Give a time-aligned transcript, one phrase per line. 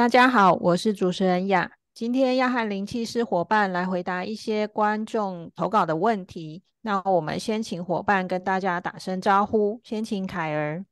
[0.00, 1.72] 大家好，我是主持人雅。
[1.92, 6.62] 今天要和灵气师伙伴来回答一些观众投稿的问题。
[6.80, 9.78] 那我们先请伙伴跟大家打声招呼。
[9.84, 10.86] 先请凯儿。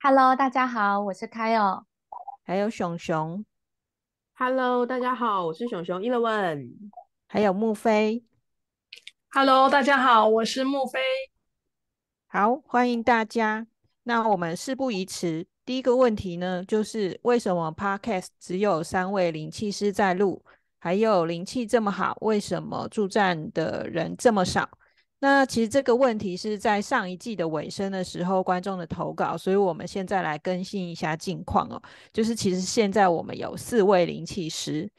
[0.00, 1.82] Hello，大家好，我是凯尔。
[2.44, 3.44] 还有熊熊。
[4.34, 6.00] Hello，大家好，我是熊熊。
[6.00, 6.70] Eleven。
[7.26, 8.24] 还有木飞。
[9.32, 11.00] Hello，大家好，我是木飞。
[12.28, 13.66] 好，欢迎大家。
[14.04, 15.48] 那我们事不宜迟。
[15.70, 20.44] 第一个问题呢，就是为什么 Podcast 只有三位灵气师在录，
[20.80, 24.68] 还有灵气这么好，为什么助战的人这么少？
[25.20, 31.80] 那其实这个问题是在上一季的尾声的时候观众的投稿，所以我们现在来更新一下近况哦。
[32.12, 34.90] 就是其实现在我们有四位灵气师，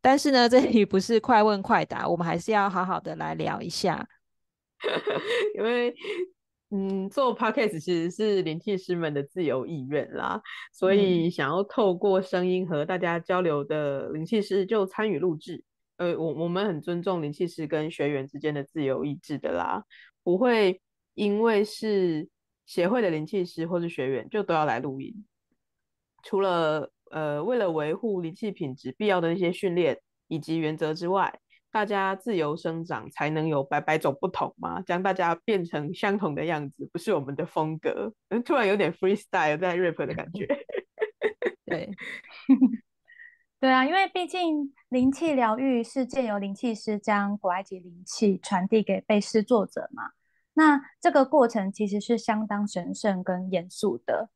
[0.00, 4.08] 但是呢，这里不是快问快答，我们还是要好好的来聊一下，
[5.58, 5.92] 因为。
[6.72, 10.40] 嗯，做 podcast 其实是灵气师们的自由意愿啦，
[10.72, 15.64] 所以想要透过声音和大家交流的灵气师就参与录制。
[15.96, 19.84] 呃，我我们很尊重灵气师跟学员之间的自由意志的啦，
[20.22, 20.80] 不会
[21.14, 22.28] 因为是
[22.66, 25.26] 协会的灵气师或是学员就都要来录音。
[26.22, 31.40] 除了呃为了维护灵气品质必要的那些训练以及原则之外。
[31.70, 34.82] 大家自由生长，才能有百百种不同嘛？
[34.82, 38.12] 将大家变成相同的样子，不是我们的风格。
[38.44, 40.46] 突然有点 freestyle 在 rap 的感觉。
[41.66, 41.90] 对，
[43.60, 50.10] 对啊，因为毕竟灵气疗愈是借由灵气师将古埃及灵气传递给被施作者嘛。
[50.54, 54.30] 那这个过程其实是相当神圣跟严肃的，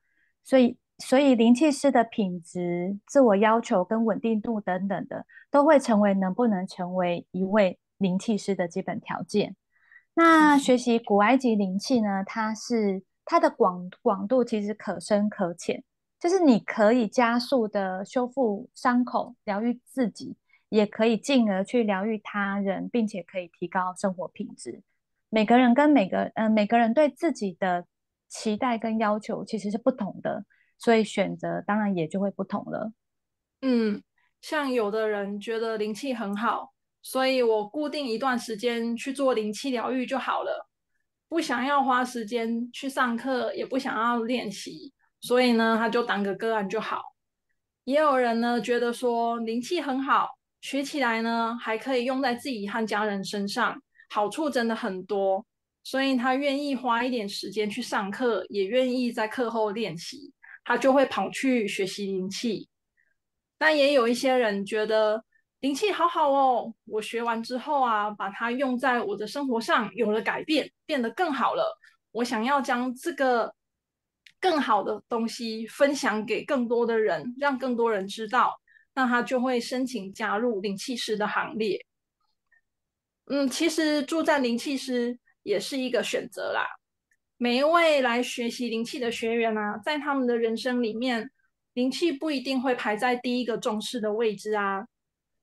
[0.45, 0.79] 所以。
[0.99, 9.57] 所以灵气师的品质、自我要求跟稳定度等等的，都会成为能不能成为一位灵气师的基本条件。
[10.15, 12.23] 那学习古埃及灵气呢？
[12.25, 15.83] 它是它的广广度其实可深可浅，
[16.21, 20.37] 就是你可以加速的修复伤口、疗愈自己，
[20.69, 24.81] 也可以进而去疗愈他人，并且可以提高生活品质。
[25.29, 27.85] 每个人跟每个嗯每个人对自己的
[28.29, 30.45] 期待跟要求其实是不同的。
[30.85, 32.93] 所以选择当然也就会不同了。
[33.63, 34.03] 嗯，
[34.43, 40.69] 像有的人觉得灵气很好，所以我固定一段时间去做灵气疗愈就好了，
[41.27, 47.01] 不想要花时间去上课，也不想要练习，所以呢，他就当个个案就好。
[47.85, 50.29] 也有人呢觉得说灵气很好，
[50.61, 53.81] 学起来呢还可以用在自己和家人身上，
[54.11, 55.47] 好处真的很多，
[55.83, 60.31] 所以他愿意花一点时间去上课，也愿意在课后练习。
[60.65, 62.69] 他就会跑去学习灵气，
[63.59, 65.23] 但也有一些人觉得
[65.61, 71.79] 灵气好好哦，我学完之后啊，把它用在我的生活上，有了改变，变得更好了。
[72.13, 73.55] 我想要将这个
[74.41, 78.61] 更好的东西分享给更多的人，让更多人知道，
[78.95, 81.85] 那他就会申请加入灵气师的行列。
[83.27, 86.67] 嗯，其实住在灵气师也是一个选择啦。
[87.37, 91.31] 每一位来学习灵气的学员啊，在他们的人生里面，
[91.73, 94.87] 灵气不一定会排在第一个重视的位置啊。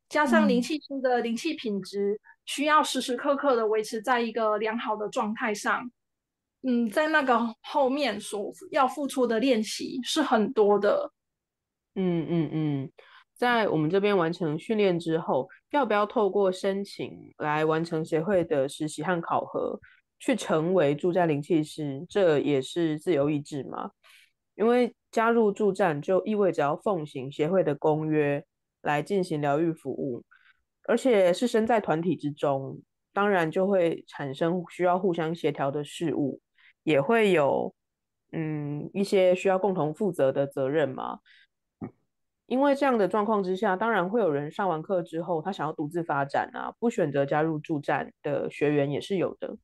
[0.07, 5.91] 加上灵气师的灵气品质，需要时时刻刻的维持在一个良好的状态上。
[6.63, 11.12] 嗯，在那个后面所要付出的练习是很多的。
[11.96, 12.91] 嗯嗯嗯，
[13.34, 19.79] 在我们这边完成训练之后，要不要透过申请来完成协会的实习和考核？
[20.22, 23.90] 去成为助战灵气师，这也是自由意志嘛？
[24.54, 28.46] 因为加入助战就意味着要奉行协会的公约
[28.84, 30.23] 来进行疗愈服务，
[30.88, 32.79] 而且是身在团体之中，
[33.12, 36.40] 当然就会产生需要互相协调的事物，
[36.84, 37.73] 也会有
[38.32, 41.20] 嗯一些需要共同负责的责任嘛。
[42.46, 49.58] 因为这样的状况之下，当然会有人上完课之后，他想要独自发展啊，不选择加入助战的学员也是有的。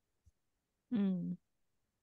[0.90, 1.36] 嗯，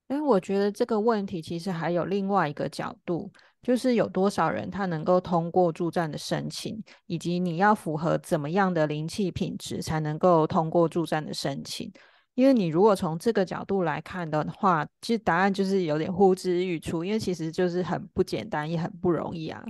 [0.08, 3.30] 因为我觉得这个问题其实还有另外一个角度，
[3.62, 11.92] 就是有多少人他能够通过助战的申请，以及你要符合怎么样的灵气品质才能够通过助战的申请。
[12.34, 19.64] 因为你如果从这个角度来看的话，其实答案就是有点呼之欲出，因为其实就是很不简单，也很不容易啊。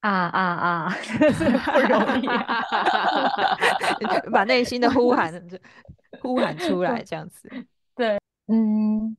[0.00, 0.94] 啊啊啊！
[1.72, 2.62] 不容易啊，
[4.30, 5.32] 把内心的呼喊
[6.20, 7.50] 呼喊出来，这样子。
[7.94, 8.18] 对，
[8.48, 9.16] 嗯，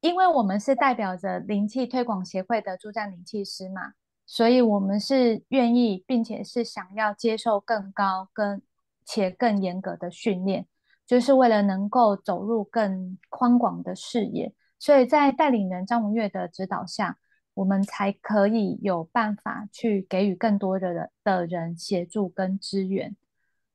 [0.00, 3.94] 因为我们是代表着灵气推广协会的助战灵气师嘛，
[4.26, 8.60] 所以我们是愿意，并且是想要接受更高、跟
[9.04, 10.66] 且更严格的训练，
[11.06, 14.52] 就是为了能够走入更宽广的视野。
[14.78, 17.18] 所以在带领人张文月的指导下。
[17.54, 23.16] 我们才可以有办法去给予更多的人的人协助跟支援。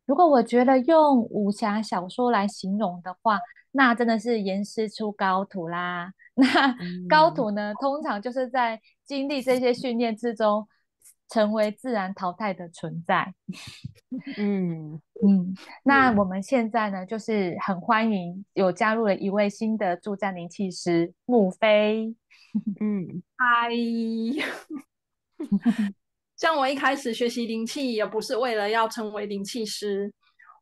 [0.05, 3.39] 如果我觉得用武侠小说来形容的话，
[3.71, 6.13] 那真的是严师出高徒啦。
[6.35, 6.75] 那
[7.07, 10.67] 高徒呢，通常就是在经历这些训练之中，
[11.29, 13.33] 成为自然淘汰的存在。
[14.37, 15.55] 嗯嗯。
[15.83, 22.15] 那我们现在呢，就是很欢迎有加入了一位新的助战灵气师穆飞。
[22.79, 23.69] 嗯， 嗨，
[26.35, 30.11] 像我一开始学习灵气，也不是为了要成为灵气师，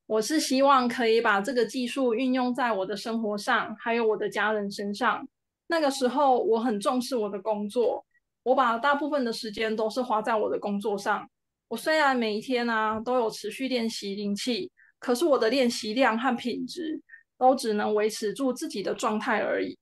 [0.06, 5.28] 我是希望可以把这个技术运用在我的生活上，还有我的家人身上。
[5.68, 8.06] 那个时候，我很重视我的工作，
[8.44, 11.28] 我把大部分的时间都是花在我的工作上。
[11.70, 14.70] 我虽然每一天呢都有持续练习灵气，
[15.00, 17.02] 可是我的练习量和品质
[17.38, 19.78] 都只能维持住自己的状态而已。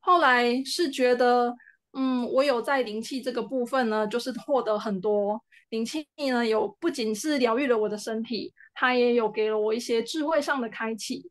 [0.00, 1.54] 后来是觉得，
[1.98, 11.30] 嗯，我有在灵气这个部分呢，就是获得很多灵气呢，有不仅是疗愈了我的身体，它也有给了我一些智慧上的开启。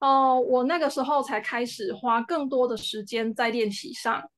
[0.00, 4.30] 哦，我那个时候才开始花更多的时间在练习上，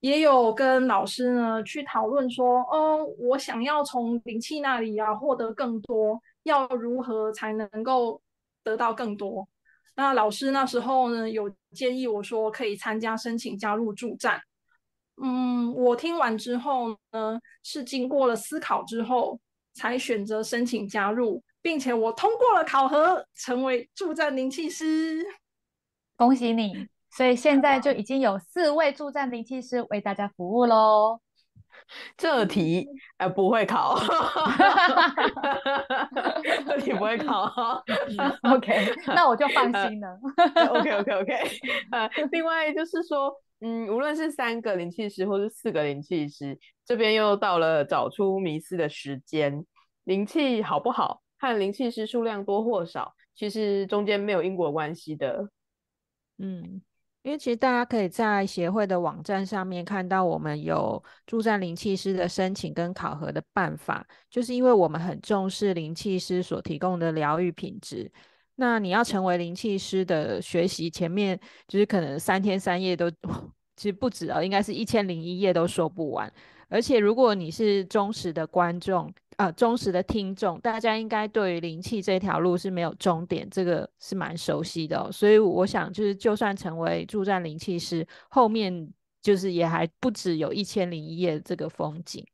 [0.00, 8.20] 也有跟老师呢去讨论说，哦，我想要从灵气那里啊获得更多，要如何才能够
[8.64, 9.46] 得到更多？
[9.94, 14.40] 那老师那时候呢，有建议我说可以参加申请加入助战。
[15.22, 19.38] 嗯，我听完之后呢，是经过了思考之后
[19.74, 25.24] 才选择申请加入，并且我通过了考核，成为助战灵气师。
[26.16, 26.88] 恭喜你！
[27.10, 31.20] 所以现在就已经有四位助战灵气师为大家服务喽。
[32.16, 33.98] 这题呃不会考，
[36.66, 37.82] 这题不会考。
[38.42, 40.18] OK，那我就放心了。
[40.70, 41.60] OK OK OK。
[41.92, 49.64] 呃，另外就是说，嗯，无论是三个灵气师或是四个灵气师，这边又到了找出迷思的时间。
[50.04, 55.48] 灵气好不好和灵气师数量多或少，其实中间没有因果关系的。
[56.38, 56.82] 嗯。
[57.22, 68.08] 因为其实大家可以在协会的网站上面看到，我们有助战灵气师的申请跟考核的办法，就是因为我们很重视灵气师所提供的疗愈品质。
[68.56, 71.38] 那你要成为灵气师的学习，前面
[71.68, 73.10] 就是可能三天三夜都，
[73.76, 76.30] 其实不止啊，应该是一千零一夜都说不完。
[76.68, 85.12] 而且如果你是忠实的观众，呃，忠实的听众，大家应该对于灵气这条路是没有终点，这个是蛮熟悉的。
[85.12, 88.92] 所以我想，就是就算成为助战灵气师，后面
[89.22, 92.26] 就是也还不止有一千零一夜这个风景。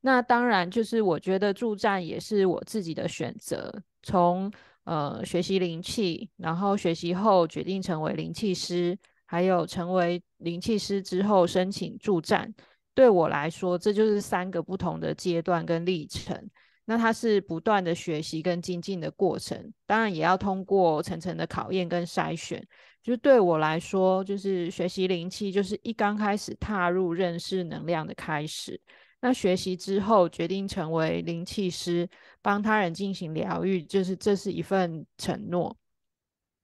[0.00, 3.72] 那当然，就是我觉得助战也是我自己的选择。
[4.02, 4.50] 从
[4.86, 12.54] 呃学习灵气，然后学习后决定成为灵气师，还有成为灵气师之后申请助战。
[12.94, 16.48] 对我来说，这就是三个不同的阶段跟历程。
[16.88, 22.64] 那它是不断的学习跟精进的过程，当然也要通过层层的考验跟筛选。
[23.02, 28.80] 就是对我来说，就是学习灵气，就是一刚开始踏入认识能量的开始。
[29.20, 32.08] 那学习之后，决定成为灵气师，
[32.42, 35.76] 帮他人进行疗愈，就是这是一份承诺。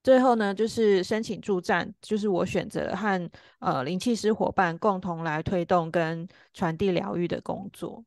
[0.02, 3.30] 最后呢，就是申请助战，就是我选择和
[3.60, 8.04] 呃灵气师伙伴共同来推动跟传递疗愈的工作。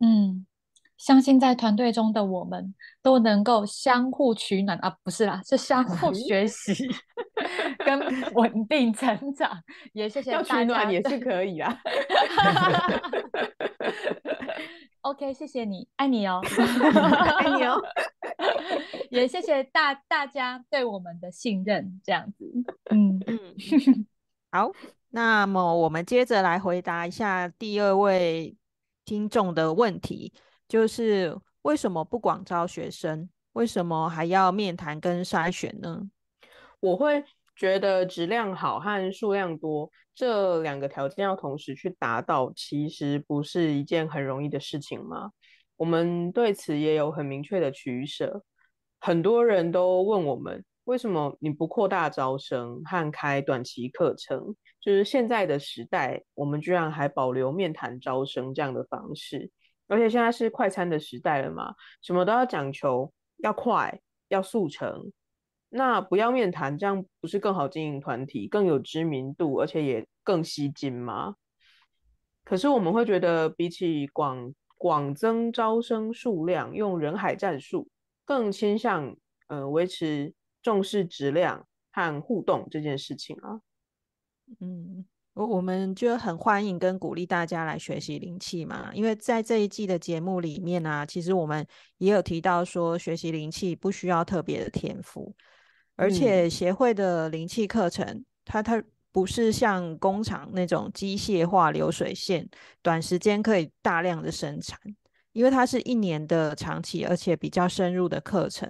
[0.00, 0.44] 嗯，
[0.96, 6.72] 相信在团队中的我们都能够相互取暖啊，不是啦，是相互学习
[7.84, 7.98] 跟
[8.34, 9.62] 稳定成长。
[9.92, 11.78] 也谢谢要取暖也是可以啊。
[15.02, 16.40] OK，谢谢你，爱你哦，
[17.38, 17.80] 爱你哦。
[19.10, 22.52] 也谢谢大大家对我们的信任，这样子，
[22.90, 23.38] 嗯嗯，
[24.50, 24.72] 好，
[25.10, 28.56] 那么我们接着来回答一下第二位
[29.04, 30.32] 听众的问题，
[30.68, 33.28] 就是为什么不广招学生？
[33.52, 36.02] 为什么还要面谈跟筛选呢？
[36.80, 37.24] 我会
[37.56, 45.30] 觉得质量好和数量多这两个条件要同时去达到，其实不是一件很容易的事情吗？
[45.76, 48.44] 我们对此也有很明确的取舍。
[48.98, 54.54] 很多人都问我们，为什么你不扩大招生和开短期课程？
[54.80, 59.50] 就是现在的时代，我们居然还保留面谈招生这样的方式，
[59.88, 65.12] 而且现在是快餐的时代了嘛，什么都要讲求要快，要速成。
[65.68, 71.34] 那不要面谈，这样不是更好经营团体，更有知名度，而且也更吸金吗？
[72.44, 77.88] 可是我们会觉得，比起广广增招生数量，用人海战术，
[78.24, 79.16] 更倾向
[79.48, 83.60] 呃维持重视质量和互动这件事情啊。
[84.60, 85.04] 嗯，
[85.36, 91.64] 我我们就很欢迎跟鼓励大家来学习灵气嘛，因为在这一季的节目里面呢，其实我们
[91.98, 95.34] 也有提到说，学习灵气不需要特别的天赋，
[95.94, 102.48] 而且协会的灵气课程，它它不是像工厂那种机械化流水线，
[102.80, 104.80] 短时间可以大量的生产，
[105.32, 108.66] 因为它是一年的长期而且比较深入的课程。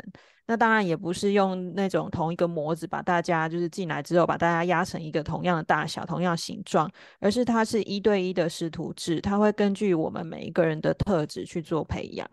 [0.47, 12.29] 那当然也不是用那种同一个模子把大家就是进来之后把大家压成一个同样的大小、同样形状，而是它是一对一的师徒制，它会根据我们每一个人的特质去做培养。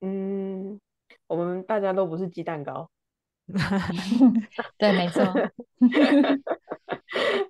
[0.00, 0.80] 嗯，
[1.28, 2.90] 我们大家都不是鸡蛋糕。
[4.78, 5.22] 对，没错。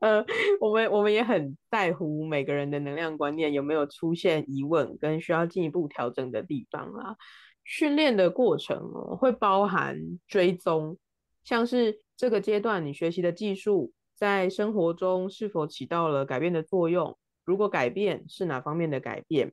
[0.00, 0.24] 呃，
[0.60, 7.16] 我们我们也很在乎每个人的能量观念有没有出现疑问跟需要进一步调整的地方啊。
[7.64, 10.98] 训练的过程哦，会包含追踪，
[11.44, 19.52] 像是这个阶段你学习的技术在生活中是否起到了改变的作用，如果改变是哪方面的改变，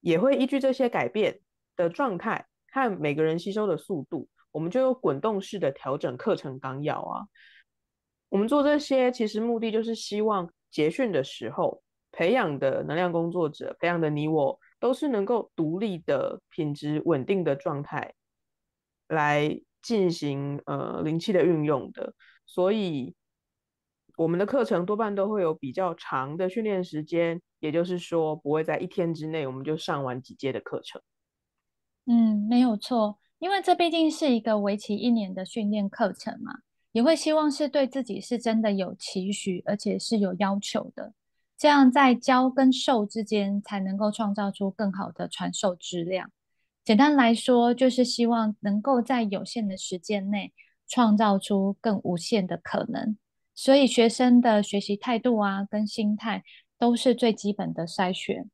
[0.00, 1.40] 也会依据这些改变
[1.76, 7.26] 的状态和每个人吸收的速度，我们就有滚动式的调整课程纲要啊。
[8.30, 14.58] 我们做这些其实目的就是希望结训的时候培养的能量工作者，培养的你我。
[14.84, 18.12] 都是能够独立的、品质稳定的状态
[19.08, 22.12] 来进行呃灵气的运用的，
[22.44, 23.14] 所以
[24.18, 31.00] 我们的课程多半都会有比较长的训练时间，也就是说不会在一天之内我们就上完几节的课程。
[32.04, 36.58] 嗯，没有错，因为这毕竟是一个为期一年的训练课程嘛，
[36.92, 41.14] 也会希望是对自己是真的有期许，而且是有要求的。
[41.64, 46.30] 这样在教跟授之间才能够创造出更好的传授质量。
[46.84, 50.52] 简单来说，就是希望能够在有限的时间内
[50.86, 53.16] 创造出更无限的可能。
[53.54, 56.44] 所以，学生的学习态度啊，跟心态
[56.78, 58.50] 都是最基本的筛选。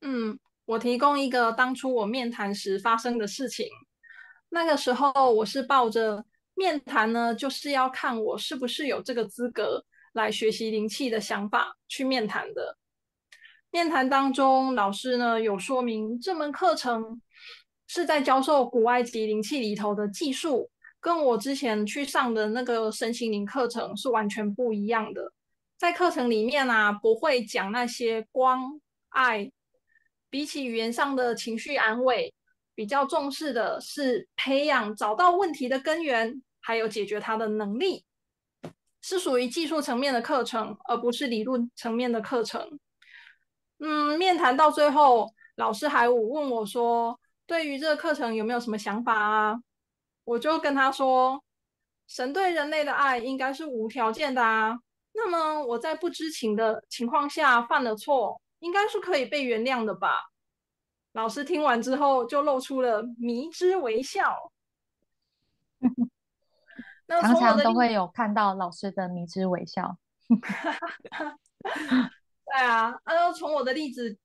[0.00, 3.66] 嗯，我提供一个当初我面谈时发生的事情。
[4.48, 9.84] 那个时候，我是抱着面谈呢，就是要看我是不是有这个资格。
[10.16, 12.78] 来学习灵气的想法去面谈的。
[13.70, 17.20] 面谈当中，老师呢有说明这门课程
[17.86, 20.70] 是在教授古埃及灵气里头的技术，
[21.00, 25.30] 跟我之前去上的那个身心灵课程是完全不一样的。
[25.76, 28.80] 在课程里面啊，不会讲那些光
[29.10, 29.52] 爱，
[30.30, 32.32] 比起语言上的情绪安慰，
[32.74, 38.05] 比较重视的是培养找到问题的根源，还有解决它的能力。
[39.08, 42.80] 是属于技术层面的课程，而不是理论层面的课程。
[43.78, 49.60] 嗯，面谈到最后，老师还问我说：“对于这个课程有没有什么想法啊？”
[50.26, 51.40] 我就跟他说
[52.08, 54.76] ：“神对人类的爱应该是无条件的啊。
[55.12, 60.18] 那么我在不知情的情况下犯了错，应该是可以被原谅的吧？”
[61.14, 64.50] 老师听完之后就露出了迷之微笑。
[67.08, 69.96] 常常都会有看到老师的迷之微笑。
[72.46, 74.16] 对啊，那从我的例子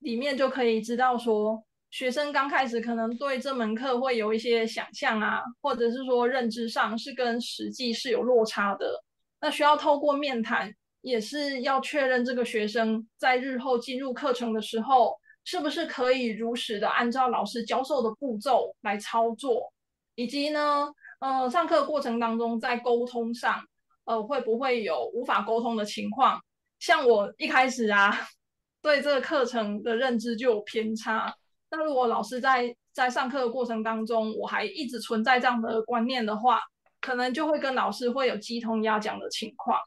[0.00, 9.02] 里面就可以知道，说学生刚开始可能对这门课会有一些想象啊，或者是说认知上是跟实际是有落差的。
[9.40, 19.72] 那需要透过面谈，也是要确认这个学生在日后进入课程的时候，是不是可以如实的按照老师教授的步骤来操作，
[20.14, 20.86] 以及呢？
[21.24, 23.64] 呃，上课过程当中，在沟通上，
[24.04, 26.38] 呃，会不会有无法沟通的情况？
[26.80, 28.14] 像我一开始啊，
[28.82, 31.34] 对这个课程的认知就有偏差。
[31.70, 36.60] 那如果老师在在上课的过程当中，我还一直存在这样的观念的话，
[37.00, 39.80] 可能就会跟老师会有鸡同鸭讲的情况。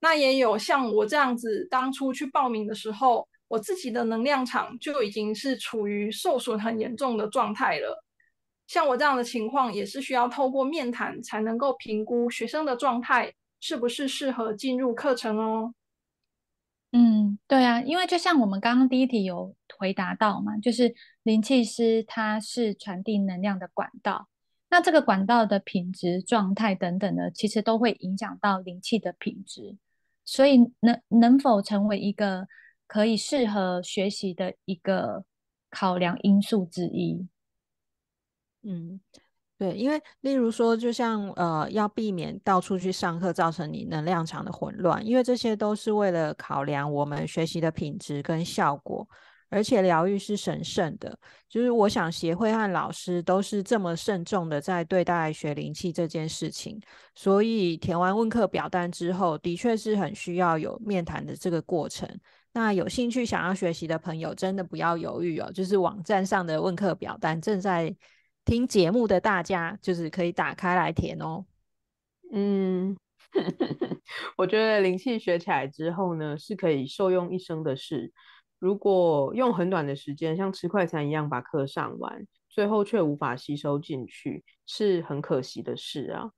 [0.00, 8.02] 那也有像我这样子，当初去报名的时候，我自己的能量场就已经是处于受损很严重的状态了。
[8.66, 15.74] 像我这样的情况，也是需要透过面谈才能够评估学生的状态是不是适合进入课程哦。
[16.92, 20.94] 嗯，对啊，因为就像我们刚刚第一题有回答到嘛，就是
[21.24, 24.28] 灵气师他是传递能量的管道，
[24.70, 29.76] 那这个管道的品质、状态等等的，其实都会影响到灵气的品质，
[30.24, 32.46] 所以能能否成为一个
[32.86, 35.24] 可以适合学习的一个
[35.70, 37.26] 考量因素之一。
[38.66, 39.00] 嗯。
[39.58, 49.08] 对，因为例如说，就像呃，要避免到处去上课，造成你能量场的混乱，因为这些都是为了考量我们学习的品质跟效果。
[49.48, 51.18] 而且疗愈是神圣的，
[51.48, 56.78] 就是我想协会和老师都是这么慎重的在对待学灵气这件事情，
[57.14, 62.06] 所以填完问课表单之后，的确是很需要有面谈的这个过程。
[62.52, 67.96] 那有兴趣想要学习的朋友，真的不要犹豫哦，就是网站上的问课表单正在。
[68.46, 71.44] 听节目的大家，就是可以打开来填哦。
[72.32, 72.96] 嗯，
[74.38, 78.12] 我觉得灵气学起来之后呢，是可以受用一生的事。
[78.60, 86.30] 如果用很短的时间，像吃快餐一样把课上完，最后却无法吸收进去，是很可惜的事啊。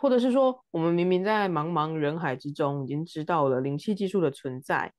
[0.00, 4.92] 或者是说，我们明明在茫茫人海之中已经知道了灵气技术的存在，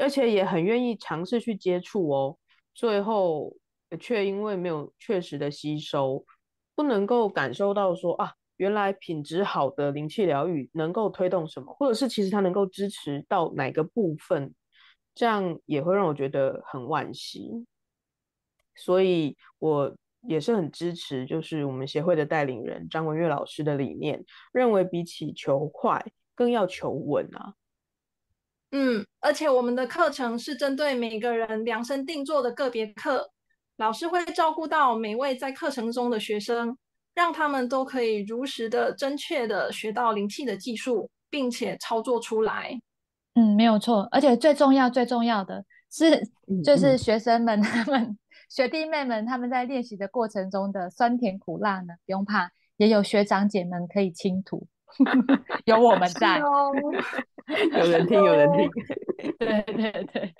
[0.00, 2.36] 而且也很愿意尝试去接触哦，
[2.74, 3.56] 最后。
[3.98, 6.24] 却因为没有确实的吸收，
[6.74, 14.54] 不能够感受到说啊，原来品质好的灵气疗愈能够推动什么，或者是其实它能够支持到哪个部分，
[15.14, 17.66] 这样也会让我觉得很惋惜。
[18.74, 19.96] 所以我
[20.28, 27.54] 也是很支持，就是我们协会的带领人张文月老师的理念，认为比起求快，更要求稳啊。
[28.72, 33.30] 嗯，而且我们的课程是针对每个人量身定做的个别课。
[33.78, 36.76] 老师会照顾到每位在课程中的学生，
[37.14, 42.80] 让他们都可以如实的、正确的学到灵气的技术，并且操作出来。
[43.34, 44.08] 嗯，没有错。
[44.10, 46.22] 而且最重要、最重要的是，
[46.64, 48.18] 就是学生们、 他们
[48.48, 54.66] 学弟妹们他们在练习的过程中的酸甜苦辣呢，不用怕，也有学长姐们可以倾吐，
[55.66, 56.38] 有我们在。
[56.38, 58.70] 有人听，有人听。
[59.38, 60.34] 对 对对。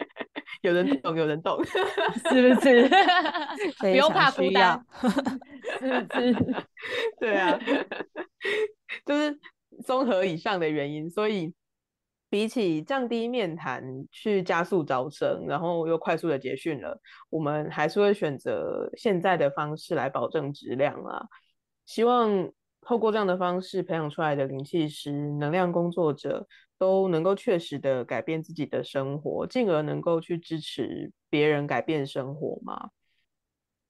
[0.62, 2.88] 有人懂，有人懂， 是不是？
[3.80, 4.84] 不用怕孤单，
[5.78, 6.64] 是不是？
[7.18, 7.58] 对啊，
[9.04, 9.38] 就是
[9.84, 11.52] 综合以上的原因，所以
[12.28, 21.22] 比起降低面谈去加速招生，然后又快速的结训了，我们还是会选择现在的方式来保证质量啊。
[21.84, 26.46] 希望透过这样的方式培养出来的灵气师、能量工作者。
[26.78, 32.90] 都能够确实的改变自己的生活，进而能够去支持别人改变生活嘛？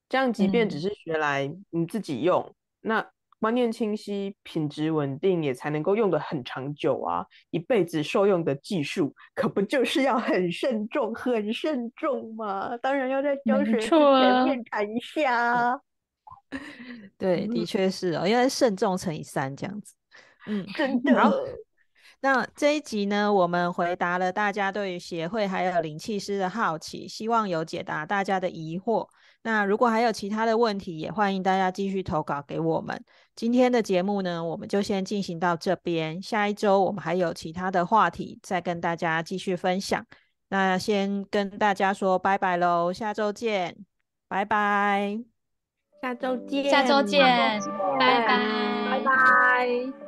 [0.09, 7.27] 这样，即便只是学来你自己用，那观念清晰、品质稳定，也才能够用的很长久啊！
[7.51, 12.77] 一辈子受用的技术，可不就是要很慎重、很慎重吗？
[12.79, 15.81] 当然要在教学之前面谈一下。
[17.19, 19.95] 对，的确是哦，因为慎重乘以三这样子。
[20.47, 21.13] 嗯，真的。
[22.27, 29.07] 那这一集呢，我们回答了大家对于协会还有灵气师的好奇，希望有解答大家的疑惑。
[29.45, 33.01] 那如果还有其他的问题，也欢迎大家继续投稿给我们。
[33.37, 40.05] 今天的节目呢，我们就先进行到这边，下一周我们还有其他的话题再跟大家继续分享。
[40.49, 43.77] 那先跟大家说拜拜喽，下周见，
[44.27, 45.17] 拜拜，
[46.03, 47.23] 下周见，下周见，
[48.01, 50.06] 拜拜，拜拜。